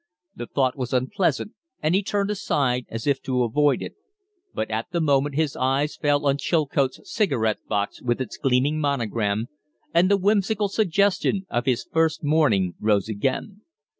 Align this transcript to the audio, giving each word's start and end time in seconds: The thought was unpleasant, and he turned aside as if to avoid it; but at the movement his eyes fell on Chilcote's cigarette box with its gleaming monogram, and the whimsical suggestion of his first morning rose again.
The 0.35 0.47
thought 0.47 0.75
was 0.75 0.93
unpleasant, 0.95 1.51
and 1.79 1.93
he 1.93 2.01
turned 2.01 2.31
aside 2.31 2.87
as 2.89 3.05
if 3.05 3.21
to 3.21 3.43
avoid 3.43 3.83
it; 3.83 3.93
but 4.51 4.71
at 4.71 4.87
the 4.89 4.99
movement 4.99 5.35
his 5.35 5.55
eyes 5.55 5.95
fell 5.95 6.25
on 6.25 6.37
Chilcote's 6.39 7.01
cigarette 7.03 7.59
box 7.69 8.01
with 8.01 8.19
its 8.19 8.35
gleaming 8.37 8.79
monogram, 8.79 9.45
and 9.93 10.09
the 10.09 10.17
whimsical 10.17 10.69
suggestion 10.69 11.45
of 11.51 11.67
his 11.67 11.87
first 11.93 12.23
morning 12.23 12.73
rose 12.79 13.07
again. 13.09 13.61